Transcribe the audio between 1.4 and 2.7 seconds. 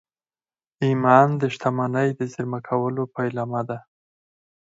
د شتمنۍ د زېرمه